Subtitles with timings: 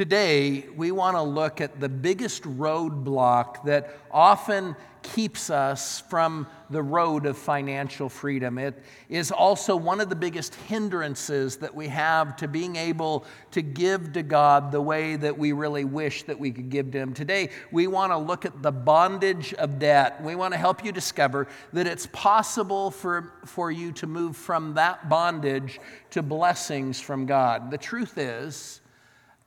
[0.00, 6.82] Today, we want to look at the biggest roadblock that often keeps us from the
[6.82, 8.56] road of financial freedom.
[8.56, 13.60] It is also one of the biggest hindrances that we have to being able to
[13.60, 17.12] give to God the way that we really wish that we could give to Him.
[17.12, 20.24] Today, we want to look at the bondage of debt.
[20.24, 24.72] We want to help you discover that it's possible for, for you to move from
[24.76, 25.78] that bondage
[26.12, 27.70] to blessings from God.
[27.70, 28.80] The truth is,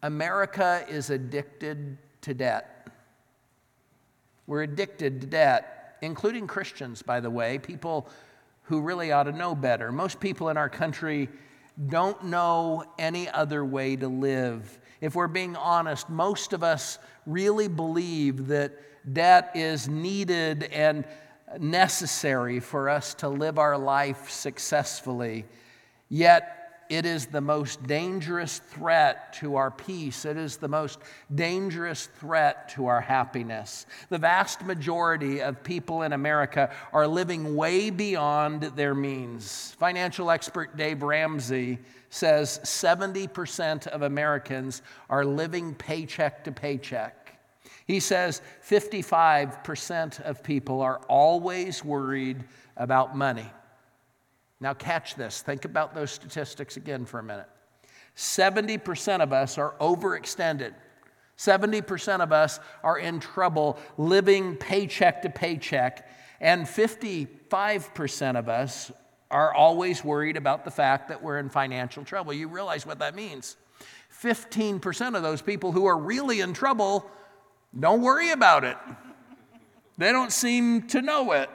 [0.03, 2.89] America is addicted to debt.
[4.45, 8.09] We're addicted to debt, including Christians, by the way, people
[8.63, 9.91] who really ought to know better.
[9.91, 11.29] Most people in our country
[11.87, 14.77] don't know any other way to live.
[14.99, 18.73] If we're being honest, most of us really believe that
[19.11, 21.05] debt is needed and
[21.59, 25.45] necessary for us to live our life successfully.
[26.09, 26.62] Yet,
[26.93, 30.25] it is the most dangerous threat to our peace.
[30.25, 30.99] It is the most
[31.33, 33.85] dangerous threat to our happiness.
[34.09, 39.75] The vast majority of people in America are living way beyond their means.
[39.79, 47.39] Financial expert Dave Ramsey says 70% of Americans are living paycheck to paycheck.
[47.87, 52.43] He says 55% of people are always worried
[52.77, 53.51] about money.
[54.63, 55.41] Now, catch this.
[55.41, 57.49] Think about those statistics again for a minute.
[58.15, 60.73] 70% of us are overextended.
[61.37, 66.07] 70% of us are in trouble living paycheck to paycheck.
[66.39, 68.89] And 55% of us
[69.29, 72.31] are always worried about the fact that we're in financial trouble.
[72.31, 73.57] You realize what that means.
[74.21, 77.11] 15% of those people who are really in trouble
[77.77, 78.77] don't worry about it,
[79.97, 81.49] they don't seem to know it.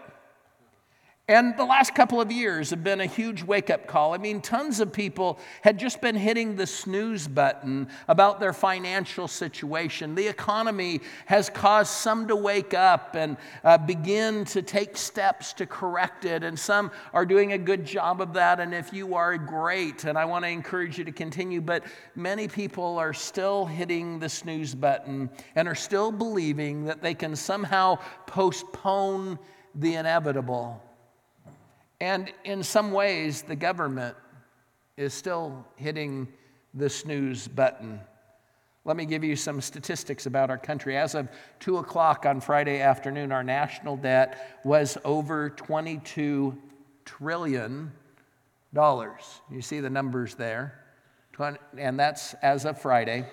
[1.31, 4.15] And the last couple of years have been a huge wake up call.
[4.15, 9.29] I mean, tons of people had just been hitting the snooze button about their financial
[9.29, 10.15] situation.
[10.15, 15.67] The economy has caused some to wake up and uh, begin to take steps to
[15.67, 16.45] correct it.
[16.45, 18.59] And some are doing a good job of that.
[18.59, 20.05] And if you are, great.
[20.05, 21.61] And I want to encourage you to continue.
[21.61, 21.84] But
[22.17, 27.37] many people are still hitting the snooze button and are still believing that they can
[27.37, 29.38] somehow postpone
[29.75, 30.83] the inevitable.
[32.00, 34.16] And in some ways, the government
[34.97, 36.28] is still hitting
[36.75, 38.00] the snooze button.
[38.84, 40.97] Let me give you some statistics about our country.
[40.97, 41.28] As of
[41.60, 46.56] 2 o'clock on Friday afternoon, our national debt was over $22
[47.04, 47.92] trillion.
[48.75, 50.84] You see the numbers there.
[51.76, 53.26] And that's as of Friday.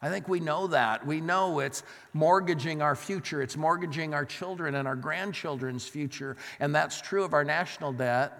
[0.00, 1.04] I think we know that.
[1.04, 1.82] We know it's
[2.12, 7.34] mortgaging our future, it's mortgaging our children and our grandchildren's future, and that's true of
[7.34, 8.32] our national debt.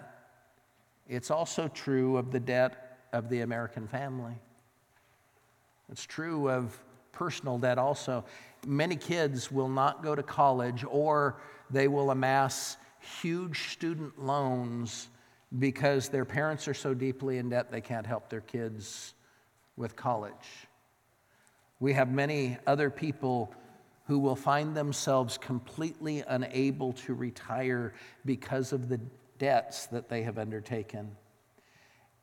[1.09, 4.35] It's also true of the debt of the American family.
[5.91, 6.79] It's true of
[7.11, 8.23] personal debt also.
[8.65, 11.41] Many kids will not go to college or
[11.71, 12.77] they will amass
[13.21, 15.07] huge student loans
[15.57, 19.13] because their parents are so deeply in debt they can't help their kids
[19.75, 20.67] with college.
[21.79, 23.53] We have many other people
[24.05, 27.93] who will find themselves completely unable to retire
[28.25, 28.99] because of the
[29.37, 31.15] debts that they have undertaken.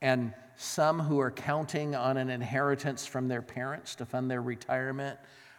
[0.02, 5.18] And some who are counting on an inheritance from their parents to fund their retirement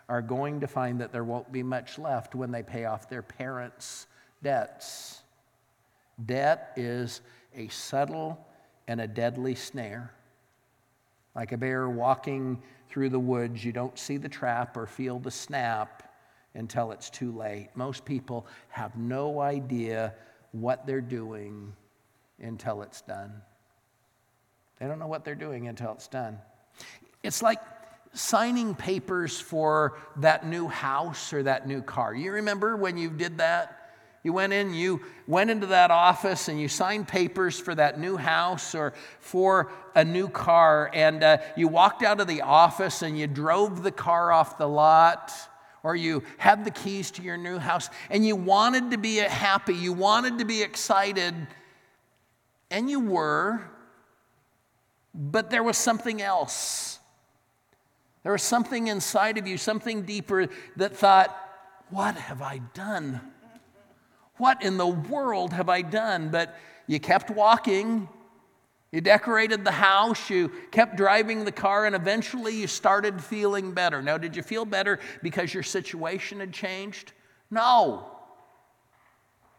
[0.09, 3.21] are going to find that there won't be much left when they pay off their
[3.21, 4.07] parents'
[4.41, 5.21] debts.
[6.25, 7.21] Debt is
[7.57, 8.45] a subtle
[8.87, 10.11] and a deadly snare.
[11.35, 15.31] Like a bear walking through the woods, you don't see the trap or feel the
[15.31, 16.03] snap
[16.53, 17.69] until it's too late.
[17.75, 20.13] Most people have no idea
[20.51, 21.73] what they're doing
[22.41, 23.33] until it's done.
[24.79, 26.39] They don't know what they're doing until it's done.
[27.23, 27.59] It's like
[28.13, 32.13] signing papers for that new house or that new car.
[32.13, 33.86] You remember when you did that?
[34.23, 38.17] You went in, you went into that office and you signed papers for that new
[38.17, 43.17] house or for a new car, and uh, you walked out of the office and
[43.17, 45.33] you drove the car off the lot,
[45.83, 49.73] or you had the keys to your new house, and you wanted to be happy,
[49.73, 51.33] you wanted to be excited,
[52.69, 53.61] and you were,
[55.13, 56.99] but there was something else.
[58.23, 61.35] There was something inside of you, something deeper that thought,
[61.89, 63.21] What have I done?
[64.37, 66.29] What in the world have I done?
[66.29, 66.55] But
[66.87, 68.07] you kept walking,
[68.91, 74.01] you decorated the house, you kept driving the car, and eventually you started feeling better.
[74.01, 77.11] Now, did you feel better because your situation had changed?
[77.51, 78.11] No.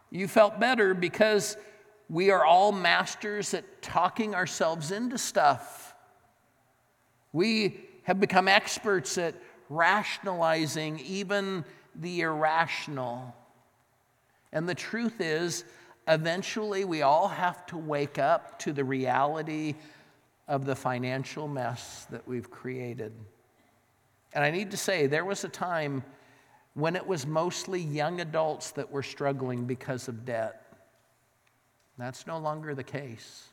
[0.09, 1.57] You felt better because
[2.09, 5.93] we are all masters at talking ourselves into stuff.
[7.31, 9.35] We have become experts at
[9.69, 13.35] rationalizing even the irrational.
[14.51, 15.63] And the truth is,
[16.07, 19.75] eventually we all have to wake up to the reality
[20.47, 23.13] of the financial mess that we've created.
[24.33, 26.03] And I need to say, there was a time
[26.73, 30.65] when it was mostly young adults that were struggling because of debt.
[31.97, 33.49] That's no longer the case.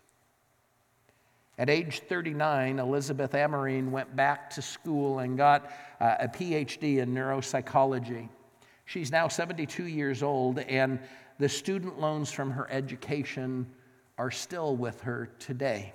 [1.59, 5.71] At age 39, Elizabeth Amarine went back to school and got
[6.01, 8.29] uh, a PhD in neuropsychology.
[8.87, 10.99] She's now 72 years old, and
[11.39, 13.67] the student loans from her education
[14.17, 15.93] are still with her today.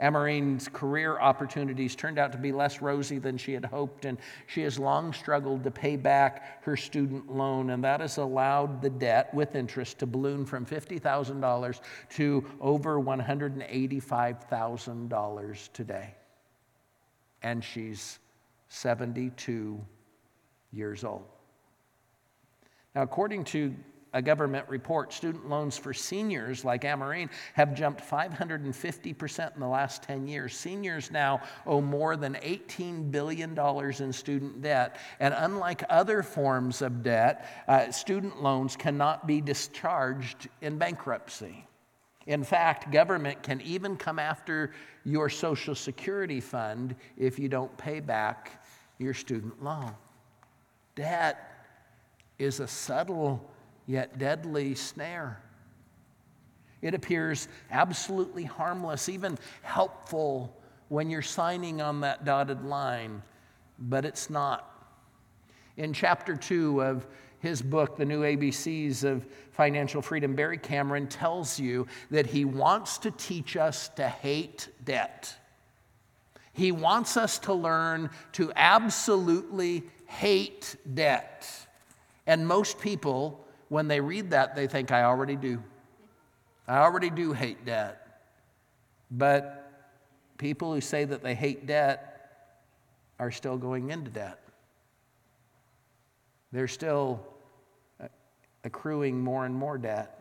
[0.00, 4.62] Amarine's career opportunities turned out to be less rosy than she had hoped, and she
[4.62, 9.34] has long struggled to pay back her student loan, and that has allowed the debt
[9.34, 11.80] with interest to balloon from $50,000
[12.10, 16.14] to over $185,000 today.
[17.42, 18.20] And she's
[18.68, 19.84] 72
[20.70, 21.24] years old.
[22.98, 23.72] According to
[24.12, 30.02] a government report, student loans for seniors like Amarine have jumped 550% in the last
[30.02, 30.56] 10 years.
[30.56, 33.56] Seniors now owe more than $18 billion
[34.00, 34.98] in student debt.
[35.20, 41.64] And unlike other forms of debt, uh, student loans cannot be discharged in bankruptcy.
[42.26, 44.72] In fact, government can even come after
[45.04, 48.64] your Social Security fund if you don't pay back
[48.98, 49.94] your student loan.
[50.96, 51.57] Debt
[52.38, 53.50] is a subtle
[53.86, 55.42] yet deadly snare.
[56.80, 60.56] It appears absolutely harmless, even helpful
[60.88, 63.22] when you're signing on that dotted line,
[63.78, 64.64] but it's not.
[65.76, 67.06] In chapter two of
[67.40, 72.98] his book, The New ABCs of Financial Freedom, Barry Cameron tells you that he wants
[72.98, 75.34] to teach us to hate debt.
[76.52, 81.67] He wants us to learn to absolutely hate debt.
[82.28, 85.62] And most people when they read that, they think, I already do.
[86.66, 88.22] I already do hate debt.
[89.10, 89.70] But
[90.38, 92.30] people who say that they hate debt
[93.18, 94.38] are still going into debt.
[96.52, 97.26] They're still
[98.02, 98.08] uh,
[98.64, 100.17] accruing more and more debt.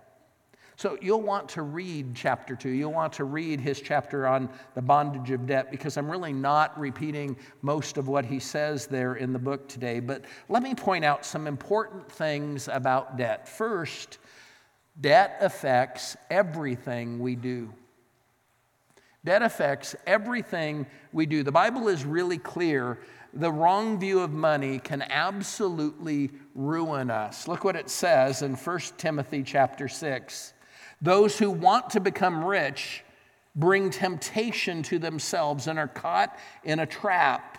[0.77, 2.69] So you'll want to read chapter two.
[2.69, 6.79] You'll want to read his chapter on the bondage of debt because I'm really not
[6.79, 9.99] repeating most of what he says there in the book today.
[9.99, 13.49] But let me point out some important things about debt.
[13.49, 14.19] First,
[15.01, 17.73] debt affects everything we do.
[19.25, 21.41] Debt affects everything we do.
[21.41, 22.99] The Bible is really clear.
[23.33, 27.47] The wrong view of money can absolutely ruin us.
[27.47, 30.53] Look what it says in 1 Timothy chapter 6.
[31.01, 33.03] Those who want to become rich
[33.55, 37.57] bring temptation to themselves and are caught in a trap.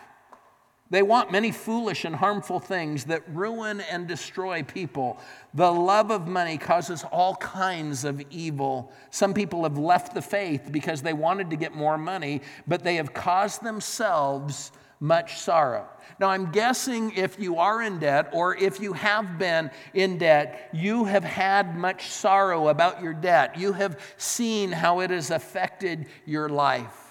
[0.90, 5.18] They want many foolish and harmful things that ruin and destroy people.
[5.52, 8.90] The love of money causes all kinds of evil.
[9.10, 12.96] Some people have left the faith because they wanted to get more money, but they
[12.96, 15.86] have caused themselves much sorrow.
[16.20, 20.70] Now, I'm guessing if you are in debt or if you have been in debt,
[20.72, 23.56] you have had much sorrow about your debt.
[23.58, 27.04] You have seen how it has affected your life.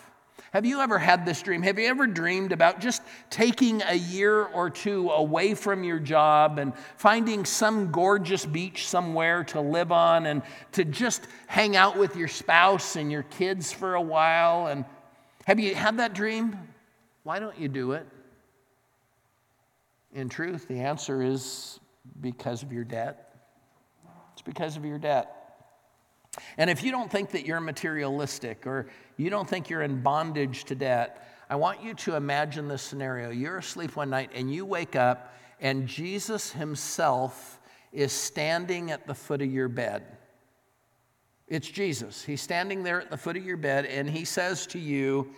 [0.51, 1.62] Have you ever had this dream?
[1.62, 6.58] Have you ever dreamed about just taking a year or two away from your job
[6.58, 10.41] and finding some gorgeous beach somewhere to live on and
[10.72, 14.67] to just hang out with your spouse and your kids for a while?
[14.67, 14.86] And
[15.46, 16.58] have you had that dream?
[17.27, 18.07] Why don't you do it?
[20.13, 21.77] In truth, the answer is
[22.22, 23.36] because of your debt.
[24.31, 25.36] It's because of your debt.
[26.57, 30.63] And if you don't think that you're materialistic or you don't think you're in bondage
[30.63, 33.29] to debt, I want you to imagine this scenario.
[33.31, 37.60] You're asleep one night and you wake up, and Jesus himself
[37.91, 40.03] is standing at the foot of your bed.
[41.50, 42.24] It's Jesus.
[42.24, 45.34] He's standing there at the foot of your bed, and he says to you,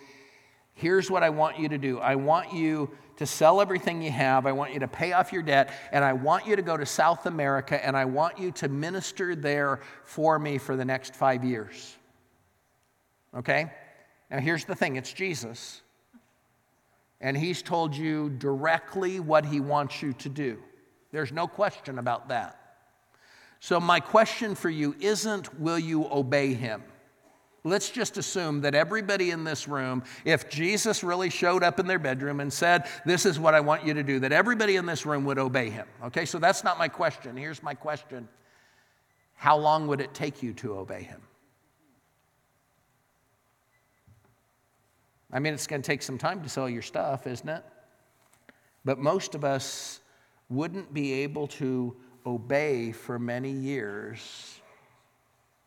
[0.80, 1.98] Here's what I want you to do.
[1.98, 4.46] I want you to sell everything you have.
[4.46, 5.74] I want you to pay off your debt.
[5.92, 9.36] And I want you to go to South America and I want you to minister
[9.36, 11.98] there for me for the next five years.
[13.36, 13.70] Okay?
[14.30, 15.82] Now, here's the thing it's Jesus.
[17.20, 20.62] And he's told you directly what he wants you to do.
[21.12, 22.58] There's no question about that.
[23.60, 26.82] So, my question for you isn't will you obey him?
[27.62, 31.98] Let's just assume that everybody in this room, if Jesus really showed up in their
[31.98, 35.04] bedroom and said, This is what I want you to do, that everybody in this
[35.04, 35.86] room would obey him.
[36.04, 37.36] Okay, so that's not my question.
[37.36, 38.28] Here's my question
[39.34, 41.20] How long would it take you to obey him?
[45.32, 47.62] I mean, it's going to take some time to sell your stuff, isn't it?
[48.84, 50.00] But most of us
[50.48, 51.94] wouldn't be able to
[52.26, 54.60] obey for many years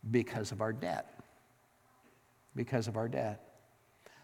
[0.10, 1.13] because of our debt
[2.56, 3.54] because of our debt.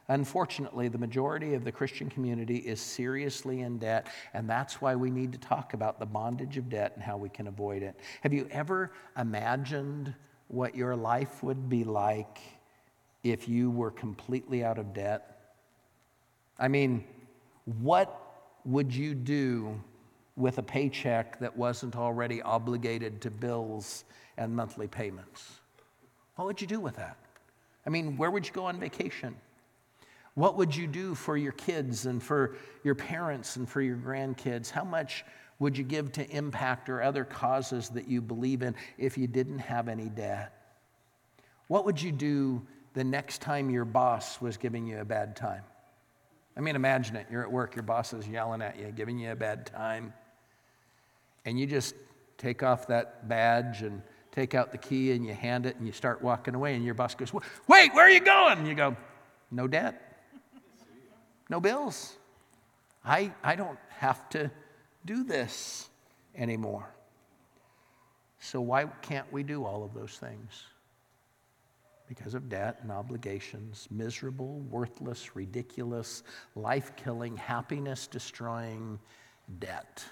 [0.09, 5.12] Unfortunately, the majority of the Christian community is seriously in debt, and that's why we
[5.12, 8.00] need to talk about the bondage of debt and how we can avoid it.
[8.21, 10.15] Have you ever imagined
[10.48, 12.39] what your life would be like
[13.24, 15.53] if you were completely out of debt?
[16.57, 17.03] I mean,
[17.79, 18.19] what
[18.65, 19.79] would you do
[20.36, 24.05] with a paycheck that wasn't already obligated to bills
[24.38, 25.59] and monthly payments?
[26.36, 27.17] What would you do with that?
[27.89, 29.36] I mean, where would you go on vacation?
[30.36, 34.69] What would you do for your kids and for your parents and for your grandkids?
[34.69, 35.25] How much
[35.58, 39.58] would you give to impact or other causes that you believe in if you didn't
[39.58, 40.53] have any debt?
[41.67, 42.62] What would you do
[42.93, 45.63] the next time your boss was giving you a bad time?
[46.55, 47.25] I mean, imagine it.
[47.31, 50.13] You're at work, your boss is yelling at you, giving you a bad time,
[51.43, 51.96] and you just
[52.38, 54.03] take off that badge and
[54.39, 56.93] take out the key and you hand it and you start walking away, and your
[56.93, 57.34] boss goes,
[57.67, 58.58] Wait, where are you going?
[58.60, 58.96] And you go,
[59.51, 60.24] No debt,
[61.50, 62.15] no bills.
[63.03, 64.50] I, I don't have to
[65.05, 65.89] do this
[66.36, 66.89] anymore.
[68.39, 70.63] So, why can't we do all of those things?
[72.08, 76.24] Because of debt and obligations, miserable, worthless, ridiculous,
[76.55, 79.00] life killing, happiness destroying
[79.60, 80.03] debt.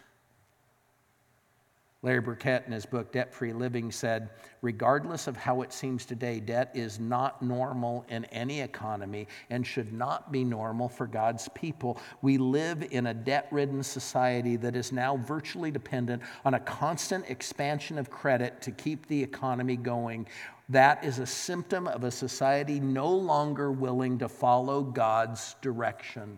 [2.04, 4.30] Larry Burkett, in his book Debt Free Living, said
[4.62, 9.92] regardless of how it seems today, debt is not normal in any economy and should
[9.92, 12.00] not be normal for God's people.
[12.22, 17.30] We live in a debt ridden society that is now virtually dependent on a constant
[17.30, 20.28] expansion of credit to keep the economy going.
[20.70, 26.38] That is a symptom of a society no longer willing to follow God's direction.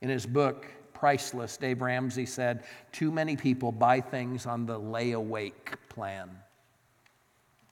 [0.00, 0.66] In his book,
[1.00, 1.56] priceless.
[1.56, 6.28] Dave Ramsey said, Too many people buy things on the lay awake plan.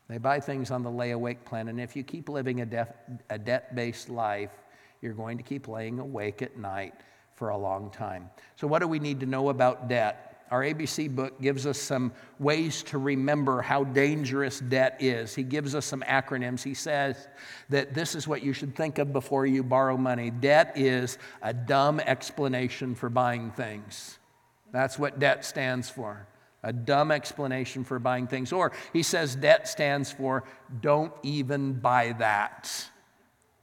[0.09, 2.89] They buy things on the lay awake plan, and if you keep living a,
[3.29, 4.53] a debt based life,
[5.03, 6.95] you're going to keep laying awake at night
[7.35, 8.31] for a long time.
[8.57, 10.28] So, what do we need to know about debt?
[10.51, 15.35] Our ABC book gives us some ways to remember how dangerous debt is.
[15.35, 16.63] He gives us some acronyms.
[16.63, 17.29] He says
[17.69, 21.53] that this is what you should think of before you borrow money debt is a
[21.53, 24.19] dumb explanation for buying things.
[24.73, 26.27] That's what debt stands for
[26.63, 28.53] a dumb explanation for buying things.
[28.53, 30.45] Or he says debt stands for
[30.81, 32.71] don't even buy that.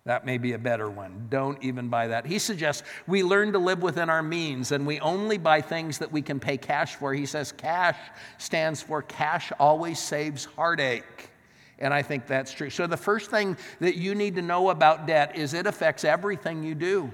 [0.05, 1.25] That may be a better one.
[1.29, 2.27] Don't even buy that.
[2.27, 6.11] He suggests we learn to live within our means and we only buy things that
[6.11, 7.11] we can pay cash for.
[7.11, 7.97] He says cash
[8.37, 11.31] stands for cash always saves heartache.
[11.79, 12.69] And I think that's true.
[12.69, 16.63] So, the first thing that you need to know about debt is it affects everything
[16.63, 17.11] you do.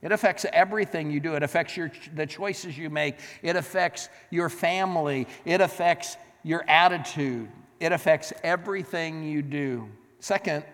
[0.00, 1.34] It affects everything you do.
[1.34, 3.16] It affects your, the choices you make.
[3.42, 5.26] It affects your family.
[5.44, 7.48] It affects your attitude.
[7.80, 9.90] It affects everything you do.
[10.20, 10.64] Second,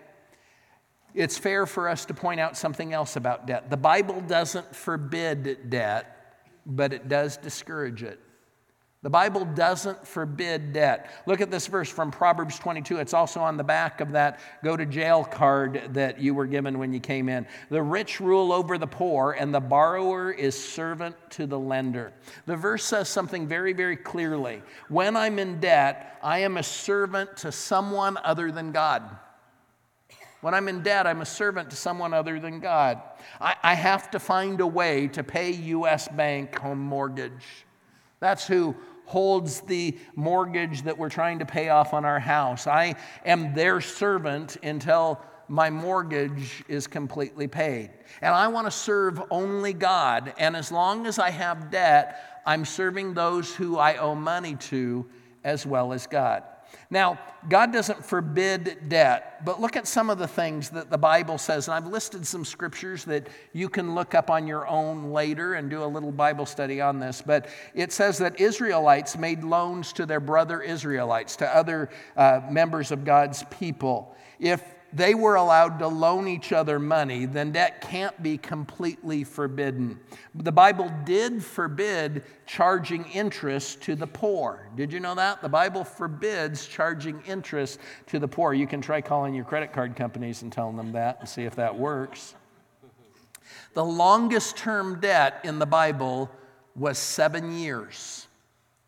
[1.13, 3.69] it's fair for us to point out something else about debt.
[3.69, 6.35] The Bible doesn't forbid debt,
[6.65, 8.19] but it does discourage it.
[9.01, 11.09] The Bible doesn't forbid debt.
[11.25, 12.97] Look at this verse from Proverbs 22.
[12.97, 16.77] It's also on the back of that go to jail card that you were given
[16.77, 17.47] when you came in.
[17.69, 22.11] The rich rule over the poor, and the borrower is servant to the lender.
[22.45, 24.61] The verse says something very, very clearly.
[24.89, 29.17] When I'm in debt, I am a servant to someone other than God.
[30.41, 33.01] When I'm in debt, I'm a servant to someone other than God.
[33.41, 36.07] I, I have to find a way to pay U.S.
[36.07, 37.65] Bank home mortgage.
[38.19, 42.67] That's who holds the mortgage that we're trying to pay off on our house.
[42.67, 47.89] I am their servant until my mortgage is completely paid.
[48.21, 50.33] And I want to serve only God.
[50.37, 55.07] And as long as I have debt, I'm serving those who I owe money to
[55.43, 56.43] as well as God.
[56.91, 61.37] Now, God doesn't forbid debt, but look at some of the things that the Bible
[61.37, 61.67] says.
[61.67, 65.69] And I've listed some scriptures that you can look up on your own later and
[65.69, 67.21] do a little Bible study on this.
[67.23, 72.91] But it says that Israelites made loans to their brother Israelites, to other uh, members
[72.91, 74.15] of God's people.
[74.39, 79.99] If they were allowed to loan each other money, then that can't be completely forbidden.
[80.35, 84.67] The Bible did forbid charging interest to the poor.
[84.75, 85.41] Did you know that?
[85.41, 88.53] The Bible forbids charging interest to the poor.
[88.53, 91.55] You can try calling your credit card companies and telling them that and see if
[91.55, 92.35] that works.
[93.73, 96.29] The longest term debt in the Bible
[96.75, 98.27] was seven years.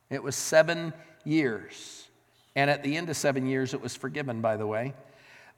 [0.09, 0.93] It was seven
[1.23, 2.07] years.
[2.55, 4.93] And at the end of seven years, it was forgiven, by the way.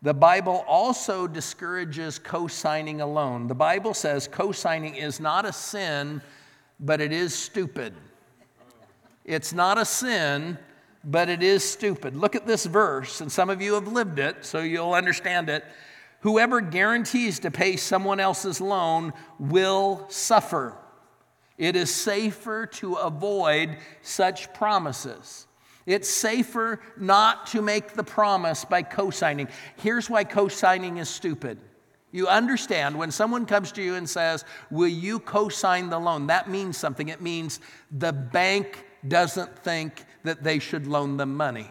[0.04, 3.48] The Bible also discourages co signing alone.
[3.48, 6.22] The Bible says co signing is not a sin,
[6.78, 7.94] but it is stupid.
[9.24, 10.58] It's not a sin,
[11.06, 12.18] but it is stupid.
[12.18, 15.64] Look at this verse, and some of you have lived it, so you'll understand it.
[16.20, 20.78] Whoever guarantees to pay someone else's loan will suffer.
[21.58, 25.48] It is safer to avoid such promises.
[25.86, 29.48] It's safer not to make the promise by co signing.
[29.78, 31.60] Here's why co signing is stupid.
[32.12, 36.28] You understand when someone comes to you and says, Will you co sign the loan?
[36.28, 37.10] That means something.
[37.10, 37.60] It means
[37.92, 41.70] the bank doesn't think that they should loan them money.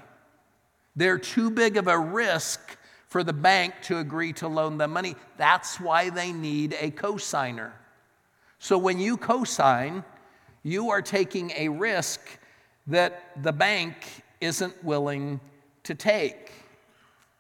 [0.97, 2.76] They're too big of a risk
[3.07, 5.16] for the bank to agree to loan them money.
[5.37, 7.73] That's why they need a co signer.
[8.59, 10.04] So when you co sign,
[10.62, 12.21] you are taking a risk
[12.86, 13.96] that the bank
[14.40, 15.40] isn't willing
[15.84, 16.52] to take.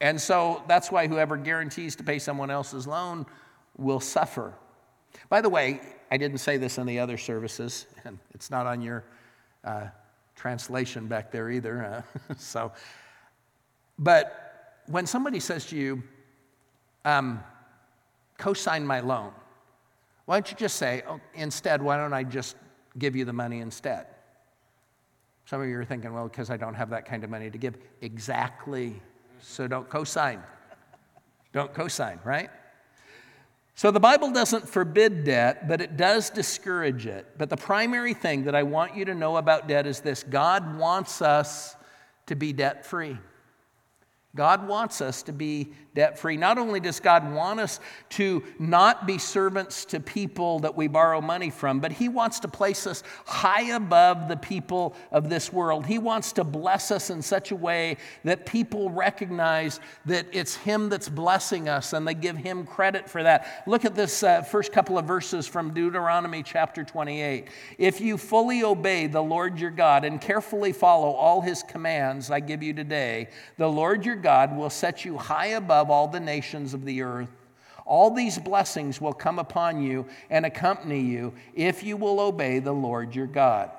[0.00, 3.26] And so that's why whoever guarantees to pay someone else's loan
[3.76, 4.52] will suffer.
[5.28, 8.82] By the way, I didn't say this in the other services, and it's not on
[8.82, 9.04] your
[9.64, 9.86] uh,
[10.34, 12.04] translation back there either.
[12.28, 12.72] Uh, so,
[13.98, 16.02] but when somebody says to you,
[17.04, 17.42] um,
[18.38, 19.32] co-sign my loan,
[20.24, 22.56] why don't you just say, oh, instead, why don't I just
[22.98, 24.06] give you the money instead?
[25.44, 27.58] Some of you are thinking, well, because I don't have that kind of money to
[27.58, 27.76] give.
[28.00, 29.00] Exactly.
[29.40, 30.40] So don't cosign.
[31.52, 32.50] Don't cosign, right?
[33.74, 37.26] So the Bible doesn't forbid debt, but it does discourage it.
[37.38, 40.78] But the primary thing that I want you to know about debt is this God
[40.78, 41.76] wants us
[42.26, 43.18] to be debt free.
[44.34, 46.38] God wants us to be debt free.
[46.38, 51.20] Not only does God want us to not be servants to people that we borrow
[51.20, 55.84] money from, but He wants to place us high above the people of this world.
[55.84, 60.88] He wants to bless us in such a way that people recognize that it's Him
[60.88, 63.64] that's blessing us and they give Him credit for that.
[63.66, 67.48] Look at this uh, first couple of verses from Deuteronomy chapter 28.
[67.76, 72.40] If you fully obey the Lord your God and carefully follow all His commands I
[72.40, 76.74] give you today, the Lord your God will set you high above all the nations
[76.74, 77.28] of the earth.
[77.84, 82.72] All these blessings will come upon you and accompany you if you will obey the
[82.72, 83.70] Lord your God.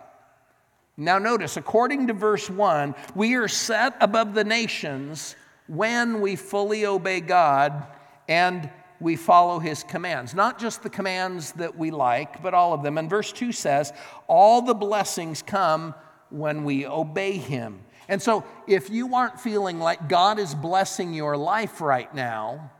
[0.97, 5.35] Now, notice, according to verse 1, we are set above the nations
[5.67, 7.87] when we fully obey God
[8.27, 10.33] and we follow his commands.
[10.33, 12.97] Not just the commands that we like, but all of them.
[12.97, 13.91] And verse 2 says,
[14.27, 15.95] All the blessings come
[16.29, 17.81] when we obey him.
[18.07, 22.71] And so, if you aren't feeling like God is blessing your life right now,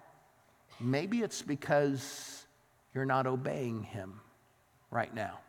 [0.80, 2.46] maybe it's because
[2.94, 4.20] you're not obeying Him
[4.92, 5.40] right now.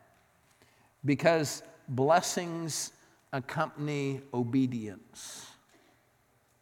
[1.03, 2.91] Because blessings
[3.33, 5.47] accompany obedience.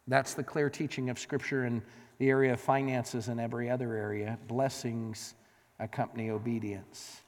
[0.08, 1.82] That's the clear teaching of Scripture in
[2.18, 4.38] the area of finances and every other area.
[4.48, 5.36] Blessings
[5.80, 7.22] accompany obedience.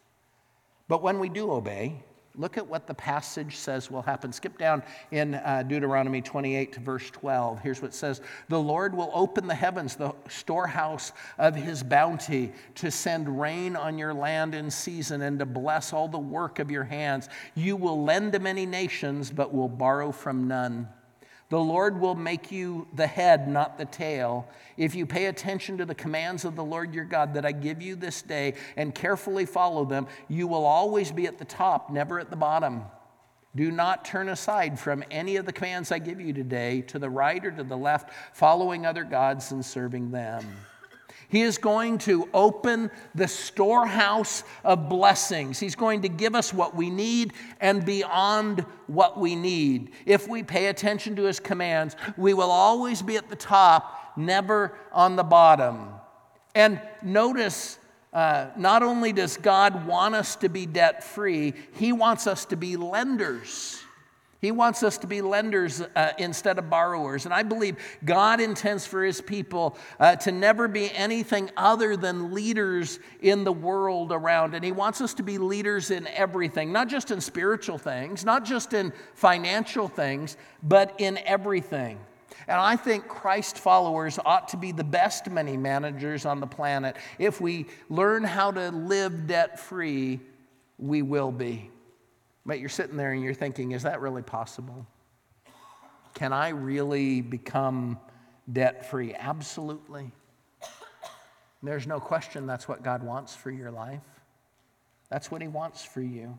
[0.87, 2.03] But when we do obey,
[2.37, 4.33] Look at what the passage says will happen.
[4.33, 7.61] Skip down in uh, Deuteronomy 28 to verse 12.
[7.61, 12.51] Here's what it says The Lord will open the heavens, the storehouse of his bounty,
[12.75, 16.69] to send rain on your land in season and to bless all the work of
[16.69, 17.29] your hands.
[17.55, 20.87] You will lend to many nations, but will borrow from none.
[21.49, 24.47] The Lord will make you the head, not the tail.
[24.77, 27.81] If you pay attention to the commands of the Lord your God that I give
[27.81, 32.19] you this day and carefully follow them, you will always be at the top, never
[32.19, 32.83] at the bottom.
[33.55, 37.09] Do not turn aside from any of the commands I give you today to the
[37.09, 40.43] right or to the left, following other gods and serving them.
[41.29, 45.59] He is going to open the storehouse of blessings.
[45.59, 49.91] He's going to give us what we need and beyond what we need.
[50.05, 54.77] If we pay attention to His commands, we will always be at the top, never
[54.91, 55.89] on the bottom.
[56.53, 57.77] And notice,
[58.13, 62.55] uh, not only does God want us to be debt free, He wants us to
[62.55, 63.84] be lenders.
[64.45, 67.25] He wants us to be lenders uh, instead of borrowers.
[67.25, 72.31] And I believe God intends for His people uh, to never be anything other than
[72.31, 74.53] leaders in the world around.
[74.53, 78.45] And He wants us to be leaders in everything, not just in spiritual things, not
[78.45, 81.97] just in financial things, but in everything.
[82.47, 86.97] And I think Christ followers ought to be the best money managers on the planet.
[87.17, 90.19] If we learn how to live debt free,
[90.77, 91.71] we will be.
[92.45, 94.85] But you're sitting there and you're thinking, is that really possible?
[96.13, 97.99] Can I really become
[98.51, 99.13] debt free?
[99.13, 100.11] Absolutely.
[101.63, 104.03] There's no question that's what God wants for your life.
[105.09, 106.37] That's what He wants for you.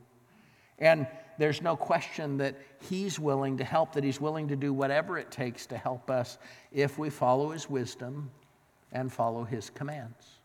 [0.79, 1.07] And
[1.39, 2.57] there's no question that
[2.89, 6.39] He's willing to help, that He's willing to do whatever it takes to help us
[6.73, 8.31] if we follow His wisdom
[8.93, 10.36] and follow His commands.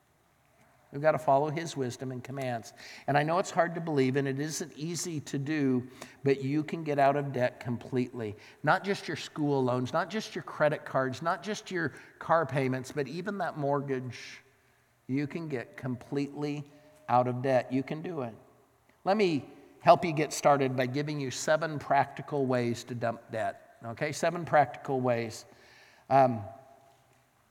[0.91, 2.73] We've got to follow his wisdom and commands.
[3.07, 5.87] And I know it's hard to believe and it isn't easy to do,
[6.23, 8.35] but you can get out of debt completely.
[8.63, 12.91] Not just your school loans, not just your credit cards, not just your car payments,
[12.91, 14.41] but even that mortgage.
[15.07, 16.65] You can get completely
[17.07, 17.71] out of debt.
[17.71, 18.33] You can do it.
[19.05, 19.45] Let me
[19.79, 23.77] help you get started by giving you seven practical ways to dump debt.
[23.85, 25.45] Okay, seven practical ways.
[26.09, 26.41] Um,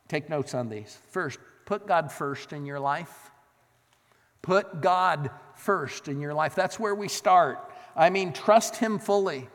[0.08, 0.98] take notes on these.
[1.10, 3.29] First, put God first in your life.
[4.42, 6.54] Put God first in your life.
[6.54, 7.58] That's where we start.
[7.94, 9.48] I mean, trust Him fully.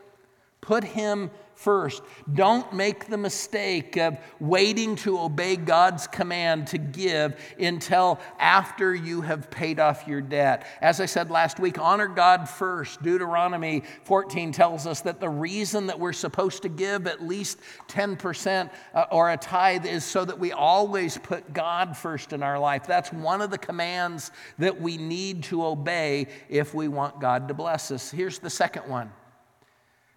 [0.66, 2.02] Put Him first.
[2.34, 9.22] Don't make the mistake of waiting to obey God's command to give until after you
[9.22, 10.66] have paid off your debt.
[10.80, 13.02] As I said last week, honor God first.
[13.02, 18.70] Deuteronomy 14 tells us that the reason that we're supposed to give at least 10%
[18.94, 22.86] uh, or a tithe is so that we always put God first in our life.
[22.86, 27.54] That's one of the commands that we need to obey if we want God to
[27.54, 28.10] bless us.
[28.10, 29.10] Here's the second one.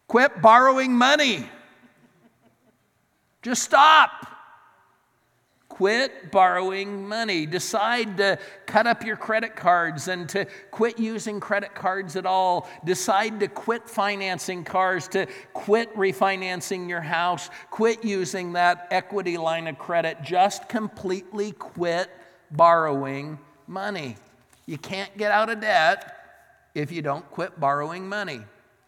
[0.10, 1.48] Quit borrowing money.
[3.44, 4.26] Just stop.
[5.70, 7.46] Quit borrowing money.
[7.46, 12.68] Decide to cut up your credit cards and to quit using credit cards at all.
[12.84, 19.68] Decide to quit financing cars, to quit refinancing your house, quit using that equity line
[19.68, 20.24] of credit.
[20.24, 22.10] Just completely quit
[22.50, 24.16] borrowing money.
[24.66, 26.16] You can't get out of debt
[26.74, 28.42] if you don't quit borrowing money.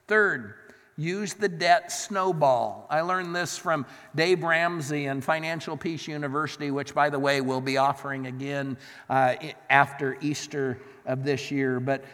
[0.08, 0.56] Third,
[1.02, 2.86] Use the debt snowball.
[2.88, 7.60] I learned this from Dave Ramsey and Financial Peace University, which, by the way, we'll
[7.60, 8.78] be offering again
[9.10, 9.34] uh,
[9.72, 11.80] after Easter of this year.
[11.80, 12.06] But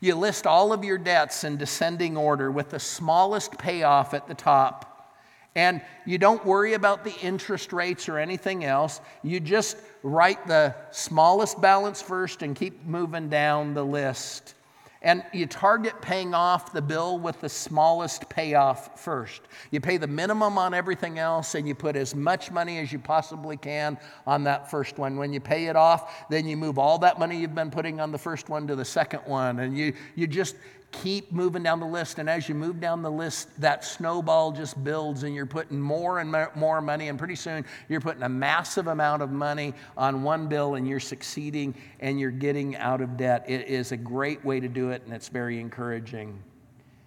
[0.00, 4.34] you list all of your debts in descending order with the smallest payoff at the
[4.34, 5.16] top.
[5.54, 9.00] And you don't worry about the interest rates or anything else.
[9.22, 14.54] You just write the smallest balance first and keep moving down the list.
[15.00, 19.42] And you target paying off the bill with the smallest payoff first.
[19.70, 22.98] You pay the minimum on everything else, and you put as much money as you
[22.98, 25.16] possibly can on that first one.
[25.16, 28.10] When you pay it off, then you move all that money you've been putting on
[28.10, 29.60] the first one to the second one.
[29.60, 30.56] And you, you just
[30.90, 32.18] keep moving down the list.
[32.18, 36.18] And as you move down the list, that snowball just builds, and you're putting more
[36.18, 37.08] and more money.
[37.08, 41.00] And pretty soon, you're putting a massive amount of money on one bill, and you're
[41.00, 43.44] succeeding and you're getting out of debt.
[43.48, 46.42] It is a great way to do it, and it's very encouraging.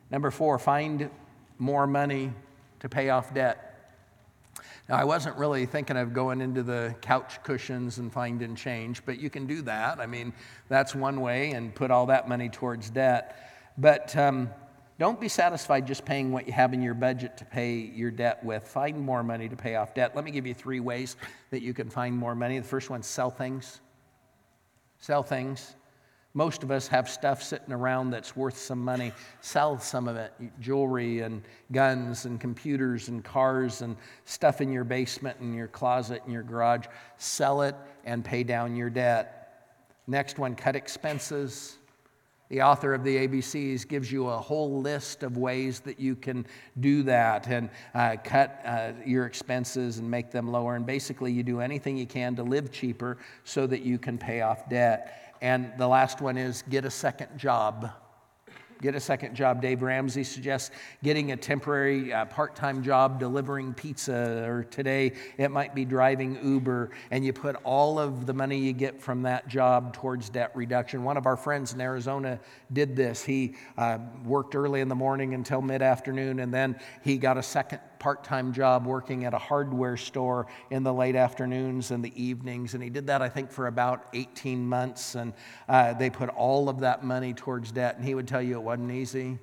[0.10, 1.10] Number four, find
[1.58, 2.34] more money
[2.82, 3.68] to pay off debt.
[4.90, 9.20] Now, I wasn't really thinking of going into the couch cushions and finding change, but
[9.20, 10.00] you can do that.
[10.00, 10.34] I mean,
[10.68, 13.51] that's one way and put all that money towards debt.
[13.78, 14.50] But um,
[15.00, 18.44] don't be satisfied just paying what you have in your budget to pay your debt
[18.44, 18.68] with.
[18.68, 20.16] Find more money to pay off debt.
[20.16, 21.16] Let me give you three ways
[21.50, 22.60] that you can find more money.
[22.60, 23.82] The first one sell things.
[25.00, 25.76] Sell things.
[26.34, 29.12] Most of us have stuff sitting around that's worth some money.
[29.42, 34.86] Sell some of it jewelry and guns and computers and cars and stuff in your
[34.86, 36.86] basement and your closet and your garage.
[37.18, 39.66] Sell it and pay down your debt.
[40.08, 41.78] Next one cut expenses.
[42.52, 46.46] The author of the ABCs gives you a whole list of ways that you can
[46.82, 50.76] do that and uh, cut uh, your expenses and make them lower.
[50.76, 54.42] And basically, you do anything you can to live cheaper so that you can pay
[54.42, 55.38] off debt.
[55.42, 57.90] And the last one is get a second job.
[58.82, 59.62] Get a second job.
[59.62, 60.72] Dave Ramsey suggests
[61.04, 66.38] getting a temporary uh, part time job delivering pizza, or today it might be driving
[66.44, 70.52] Uber, and you put all of the money you get from that job towards debt
[70.56, 71.04] reduction.
[71.04, 72.40] One of our friends in Arizona
[72.74, 73.24] did this.
[73.24, 77.44] He uh, worked early in the morning until mid afternoon, and then he got a
[77.44, 82.12] second part time job working at a hardware store in the late afternoons and the
[82.22, 82.74] evenings.
[82.74, 85.14] And he did that, I think, for about 18 months.
[85.14, 85.34] And
[85.70, 87.96] uh, they put all of that money towards debt.
[87.98, 89.38] And he would tell you it wasn't easy,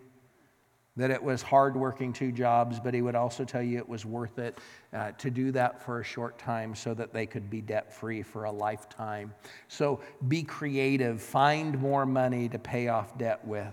[0.97, 4.05] that it was hard working two jobs, but he would also tell you it was
[4.05, 4.59] worth it
[4.92, 8.23] uh, to do that for a short time so that they could be debt free
[8.23, 9.33] for a lifetime.
[9.68, 13.73] So be creative, find more money to pay off debt with.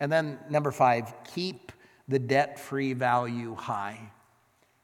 [0.00, 1.70] And then, number five, keep
[2.10, 3.98] the debt free value high.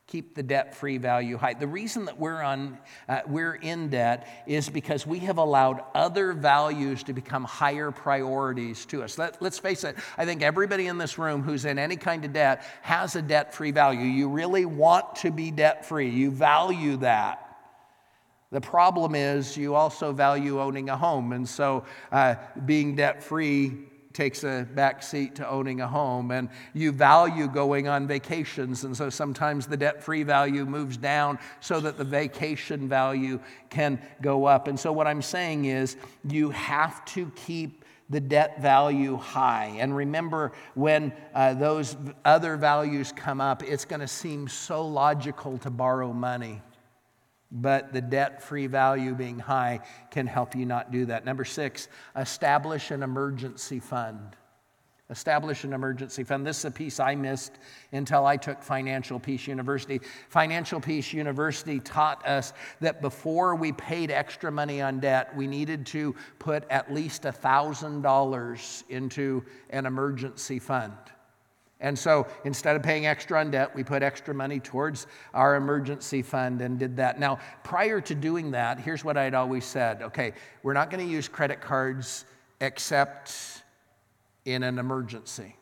[0.07, 1.55] Keep the debt free value high.
[1.55, 6.33] The reason that we're, on, uh, we're in debt is because we have allowed other
[6.33, 9.19] values to become higher priorities to us.
[9.19, 12.33] Let, let's face it, I think everybody in this room who's in any kind of
[12.33, 14.05] debt has a debt free value.
[14.05, 17.43] You really want to be debt free, you value that.
[18.53, 21.33] The problem is, you also value owning a home.
[21.33, 26.48] And so, uh, being debt free takes a back seat to owning a home and
[26.72, 31.98] you value going on vacations and so sometimes the debt-free value moves down so that
[31.98, 37.31] the vacation value can go up and so what i'm saying is you have to
[37.37, 39.76] keep the debt value high.
[39.81, 45.59] And remember, when uh, those other values come up, it's going to seem so logical
[45.59, 46.62] to borrow money
[47.51, 49.81] but the debt free value being high
[50.11, 51.25] can help you not do that.
[51.25, 54.37] Number six, establish an emergency fund.
[55.09, 56.45] Establish an emergency fund.
[56.45, 57.53] This is a piece I missed
[57.93, 60.01] until I took Financial Peace University.
[60.29, 65.87] Financial Peace University taught us that before we paid extra money on debt, we needed
[65.87, 70.93] to put at least $1,000 into an emergency fund.
[71.81, 76.23] And so instead of paying extra on debt, we put extra money towards our emergency
[76.23, 77.21] fund and did that.
[77.21, 81.11] Now, prior to doing that, here's what I'd always said okay, we're not going to
[81.11, 82.25] use credit cards
[82.61, 83.62] except
[84.47, 85.55] in an emergency.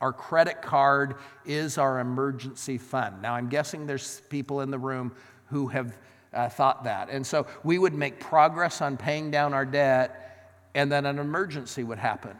[0.00, 3.20] Our credit card is our emergency fund.
[3.20, 5.12] Now, I'm guessing there's people in the room
[5.46, 5.98] who have
[6.32, 7.08] uh, thought that.
[7.10, 11.82] And so we would make progress on paying down our debt, and then an emergency
[11.82, 12.36] would happen.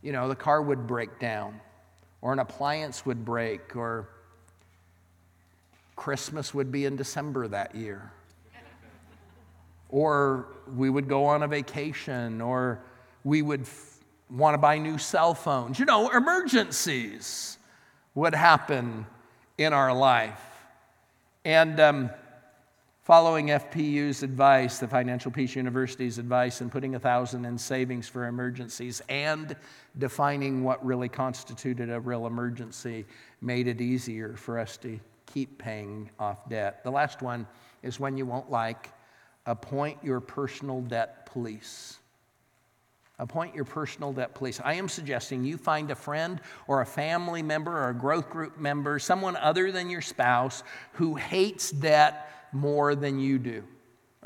[0.00, 1.60] You know, the car would break down
[2.24, 4.08] or an appliance would break, or
[5.94, 8.10] Christmas would be in December that year.
[9.90, 12.80] or we would go on a vacation, or
[13.24, 13.98] we would f-
[14.30, 15.78] want to buy new cell phones.
[15.78, 17.58] You know, emergencies
[18.14, 19.04] would happen
[19.58, 20.40] in our life.
[21.44, 22.10] And um,
[23.04, 28.26] following FPU's advice, the Financial Peace University's advice, and putting a thousand in savings for
[28.26, 29.54] emergencies and
[29.98, 33.04] defining what really constituted a real emergency
[33.42, 36.82] made it easier for us to keep paying off debt.
[36.82, 37.46] The last one
[37.82, 38.90] is when you won't like,
[39.44, 41.98] appoint your personal debt police.
[43.18, 44.62] Appoint your personal debt police.
[44.64, 48.58] I am suggesting you find a friend or a family member or a growth group
[48.58, 50.64] member, someone other than your spouse,
[50.94, 53.64] who hates debt more than you do.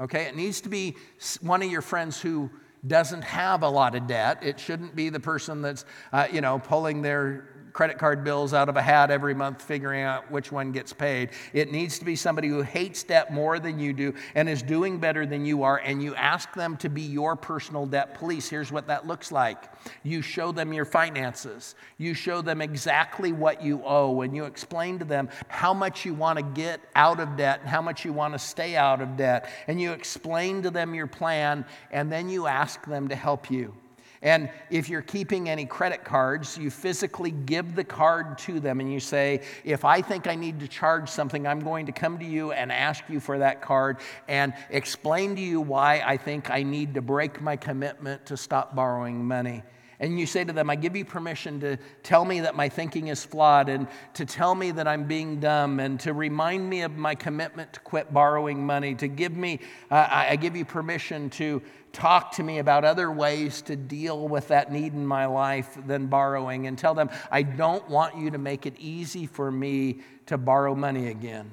[0.00, 0.24] Okay?
[0.24, 0.96] It needs to be
[1.40, 2.50] one of your friends who
[2.86, 4.38] doesn't have a lot of debt.
[4.42, 8.68] It shouldn't be the person that's, uh, you know, pulling their credit card bills out
[8.68, 11.30] of a hat every month, figuring out which one gets paid.
[11.52, 14.98] It needs to be somebody who hates debt more than you do and is doing
[14.98, 18.48] better than you are, and you ask them to be your personal debt police.
[18.48, 19.70] Here's what that looks like
[20.02, 24.98] you show them your finances, you show them exactly what you owe, and you explain
[24.98, 28.12] to them how much you want to get out of debt and how much you
[28.12, 32.28] want to stay out of debt, and you explain to them your plan, and then
[32.28, 33.74] you ask them to help you.
[34.22, 38.92] And if you're keeping any credit cards, you physically give the card to them and
[38.92, 42.24] you say, If I think I need to charge something, I'm going to come to
[42.24, 46.64] you and ask you for that card and explain to you why I think I
[46.64, 49.62] need to break my commitment to stop borrowing money.
[50.00, 53.08] And you say to them, I give you permission to tell me that my thinking
[53.08, 56.96] is flawed and to tell me that I'm being dumb and to remind me of
[56.96, 59.58] my commitment to quit borrowing money, to give me,
[59.90, 64.48] uh, I give you permission to talk to me about other ways to deal with
[64.48, 68.38] that need in my life than borrowing and tell them, I don't want you to
[68.38, 71.50] make it easy for me to borrow money again.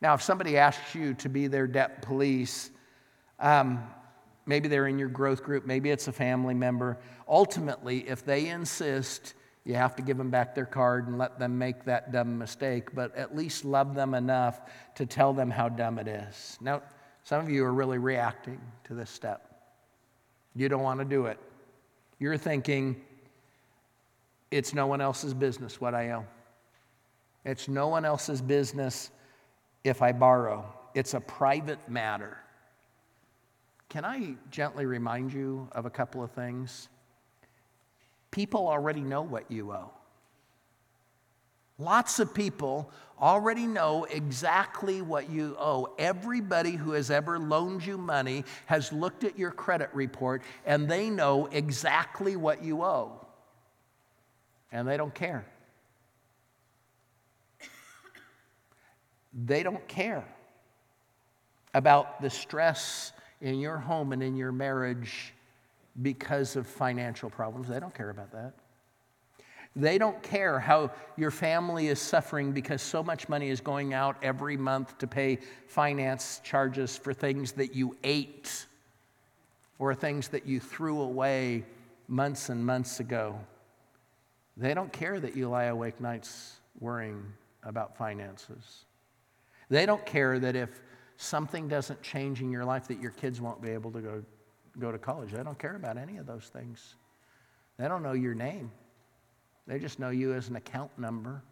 [0.00, 2.70] Now, if somebody asks you to be their debt police,
[3.38, 3.82] um,
[4.46, 6.98] maybe they're in your growth group, maybe it's a family member.
[7.28, 11.56] Ultimately, if they insist, you have to give them back their card and let them
[11.56, 14.60] make that dumb mistake, but at least love them enough
[14.96, 16.58] to tell them how dumb it is.
[16.60, 16.82] Now,
[17.24, 19.50] some of you are really reacting to this step.
[20.54, 21.38] You don't want to do it.
[22.18, 23.00] You're thinking,
[24.50, 26.26] It's no one else's business what I owe.
[27.44, 29.10] It's no one else's business
[29.82, 30.64] if I borrow.
[30.94, 32.38] It's a private matter.
[33.88, 36.88] Can I gently remind you of a couple of things?
[38.30, 39.90] People already know what you owe.
[41.78, 45.94] Lots of people already know exactly what you owe.
[45.98, 51.10] Everybody who has ever loaned you money has looked at your credit report and they
[51.10, 53.24] know exactly what you owe.
[54.72, 55.46] And they don't care.
[59.32, 60.24] They don't care
[61.74, 65.34] about the stress in your home and in your marriage
[66.02, 67.68] because of financial problems.
[67.68, 68.54] They don't care about that.
[69.76, 74.16] They don't care how your family is suffering because so much money is going out
[74.22, 78.66] every month to pay finance charges for things that you ate
[79.80, 81.64] or things that you threw away
[82.06, 83.38] months and months ago.
[84.56, 87.24] They don't care that you lie awake nights worrying
[87.64, 88.84] about finances.
[89.68, 90.80] They don't care that if
[91.16, 94.22] something doesn't change in your life that your kids won't be able to go,
[94.78, 95.32] go to college.
[95.32, 96.94] They don't care about any of those things.
[97.76, 98.70] They don't know your name.
[99.66, 101.42] They just know you as an account number.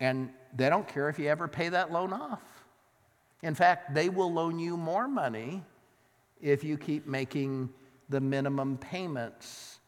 [0.00, 2.42] And they don't care if you ever pay that loan off.
[3.42, 5.62] In fact, they will loan you more money
[6.40, 7.70] if you keep making
[8.08, 9.78] the minimum payments.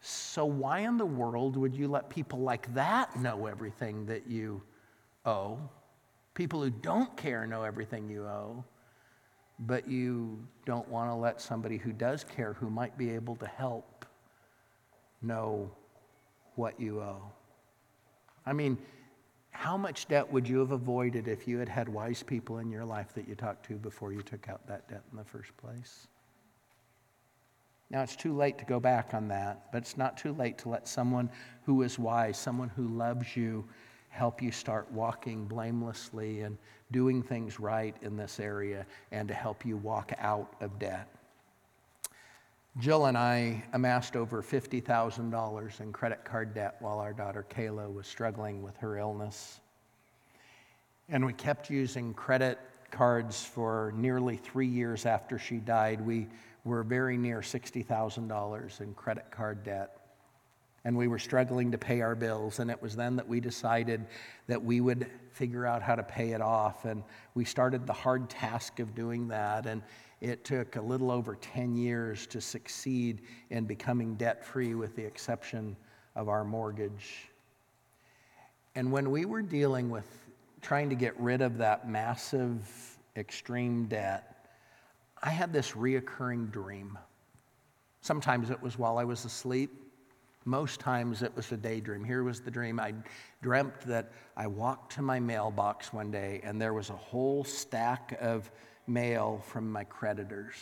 [0.00, 4.62] So, why in the world would you let people like that know everything that you
[5.24, 5.58] owe?
[6.34, 8.64] People who don't care know everything you owe,
[9.60, 13.46] but you don't want to let somebody who does care, who might be able to
[13.46, 13.93] help,
[15.26, 15.70] know
[16.54, 17.22] what you owe.
[18.46, 18.78] I mean,
[19.50, 22.84] how much debt would you have avoided if you had had wise people in your
[22.84, 26.08] life that you talked to before you took out that debt in the first place?
[27.90, 30.68] Now, it's too late to go back on that, but it's not too late to
[30.68, 31.30] let someone
[31.64, 33.64] who is wise, someone who loves you,
[34.08, 36.56] help you start walking blamelessly and
[36.90, 41.08] doing things right in this area and to help you walk out of debt.
[42.80, 48.08] Jill and I amassed over $50,000 in credit card debt while our daughter Kayla was
[48.08, 49.60] struggling with her illness.
[51.08, 52.58] And we kept using credit
[52.90, 56.00] cards for nearly three years after she died.
[56.00, 56.26] We
[56.64, 59.96] were very near $60,000 in credit card debt.
[60.84, 62.58] And we were struggling to pay our bills.
[62.58, 64.04] And it was then that we decided
[64.48, 66.84] that we would figure out how to pay it off.
[66.86, 69.66] And we started the hard task of doing that.
[69.66, 69.82] And
[70.30, 75.04] it took a little over 10 years to succeed in becoming debt free, with the
[75.04, 75.76] exception
[76.16, 77.28] of our mortgage.
[78.74, 80.08] And when we were dealing with
[80.62, 82.66] trying to get rid of that massive,
[83.16, 84.48] extreme debt,
[85.22, 86.98] I had this reoccurring dream.
[88.00, 89.70] Sometimes it was while I was asleep.
[90.46, 92.02] Most times it was a daydream.
[92.02, 92.80] Here was the dream.
[92.80, 92.94] I
[93.42, 98.16] dreamt that I walked to my mailbox one day and there was a whole stack
[98.20, 98.50] of
[98.86, 100.54] mail from my creditors.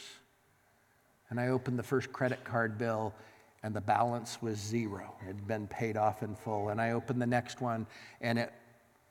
[1.31, 3.15] And I opened the first credit card bill,
[3.63, 5.15] and the balance was zero.
[5.23, 6.69] It had been paid off in full.
[6.71, 7.87] And I opened the next one,
[8.21, 8.53] and it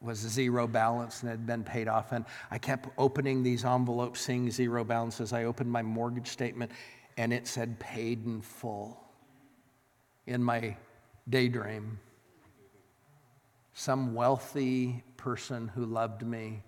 [0.02, 2.12] was a zero balance and it had been paid off.
[2.12, 5.32] And I kept opening these envelopes, seeing zero balances.
[5.32, 6.72] I opened my mortgage statement,
[7.18, 9.00] and it said paid in full.
[10.28, 10.76] In my
[11.30, 12.00] daydream,
[13.74, 16.64] some wealthy person who loved me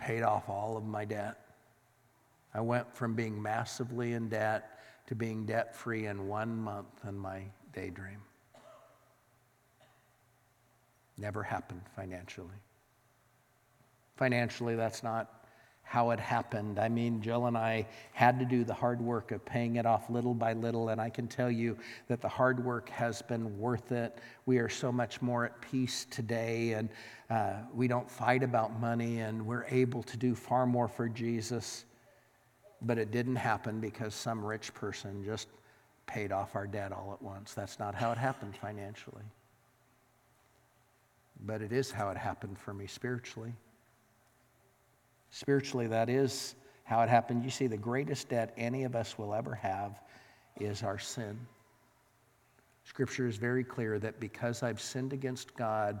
[0.00, 1.38] paid off all of my debt.
[2.54, 7.16] I went from being massively in debt to being debt free in one month in
[7.16, 8.20] my daydream.
[11.18, 12.48] Never happened financially.
[14.16, 15.39] Financially, that's not
[15.90, 16.78] how it happened.
[16.78, 20.08] I mean, Jill and I had to do the hard work of paying it off
[20.08, 21.76] little by little, and I can tell you
[22.06, 24.16] that the hard work has been worth it.
[24.46, 26.90] We are so much more at peace today, and
[27.28, 31.84] uh, we don't fight about money, and we're able to do far more for Jesus.
[32.80, 35.48] But it didn't happen because some rich person just
[36.06, 37.52] paid off our debt all at once.
[37.52, 39.24] That's not how it happened financially.
[41.44, 43.54] But it is how it happened for me spiritually.
[45.30, 47.44] Spiritually, that is how it happened.
[47.44, 50.00] You see, the greatest debt any of us will ever have
[50.58, 51.38] is our sin.
[52.84, 56.00] Scripture is very clear that because I've sinned against God,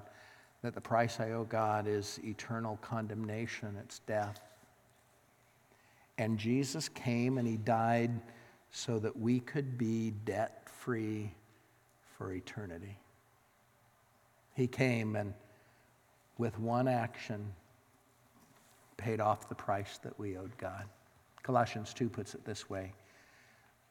[0.62, 4.40] that the price I owe God is eternal condemnation, it's death.
[6.18, 8.10] And Jesus came and he died
[8.72, 11.32] so that we could be debt free
[12.18, 12.98] for eternity.
[14.54, 15.32] He came and
[16.36, 17.52] with one action,
[19.00, 20.84] paid off the price that we owed God.
[21.42, 22.92] Colossians 2 puts it this way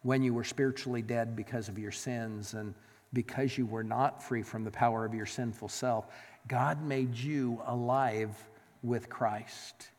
[0.04, 2.74] when you were spiritually dead because of your sins and
[3.12, 6.08] because you were not free from the power of your sinful self,
[6.48, 8.36] God made you alive
[8.84, 9.90] with Christ.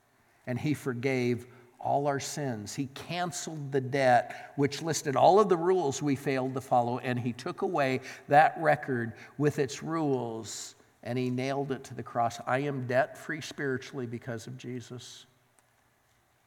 [0.47, 1.47] And He forgave
[1.79, 2.75] all our sins.
[2.75, 7.19] He canceled the debt, which listed all of the rules we failed to follow, and
[7.19, 12.41] He took away that record with its rules and He nailed it to the cross.
[12.47, 15.27] I am debt free spiritually because of Jesus.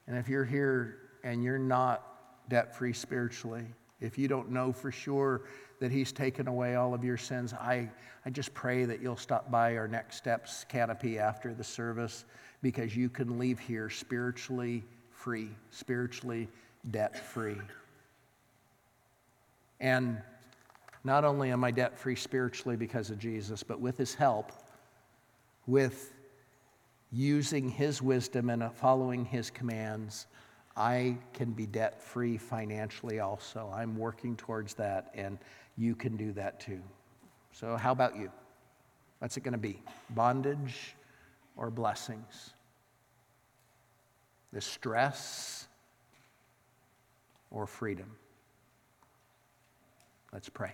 [0.07, 3.65] And if you're here and you're not debt free spiritually,
[4.01, 5.43] if you don't know for sure
[5.79, 7.89] that He's taken away all of your sins, I,
[8.25, 12.25] I just pray that you'll stop by our Next Steps canopy after the service
[12.61, 16.47] because you can leave here spiritually free, spiritually
[16.91, 17.57] debt free.
[19.79, 20.21] And
[21.03, 24.51] not only am I debt free spiritually because of Jesus, but with his help,
[25.67, 26.13] with
[27.11, 30.27] using his wisdom and following his commands,
[30.75, 33.71] I can be debt free financially also.
[33.73, 35.37] I'm working towards that, and
[35.77, 36.81] you can do that too.
[37.51, 38.31] So, how about you?
[39.19, 39.81] What's it going to be?
[40.09, 40.95] Bondage
[41.55, 42.53] or blessings?
[44.53, 45.67] Distress
[47.51, 48.11] or freedom?
[50.31, 50.73] Let's pray.